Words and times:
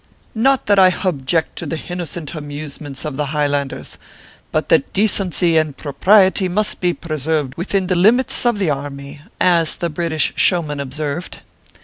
"Not 0.49 0.65
that 0.65 0.79
I 0.79 0.89
hob 0.89 1.27
ject 1.27 1.57
to 1.57 1.67
the 1.67 1.75
hinnocent 1.77 2.31
hamusements 2.31 3.05
of 3.05 3.17
the 3.17 3.27
Highland 3.27 3.71
ers, 3.71 3.99
but 4.51 4.69
that 4.69 4.93
decency 4.93 5.57
and 5.59 5.77
propriety 5.77 6.49
must 6.49 6.81
be 6.81 6.91
preserved 6.91 7.53
within 7.55 7.85
the 7.85 7.93
limits 7.95 8.43
of 8.43 8.57
the 8.57 8.71
army" 8.71 9.21
as 9.39 9.77
the 9.77 9.91
British 9.91 10.33
show 10.35 10.63
man 10.63 10.79
observed. 10.79 11.41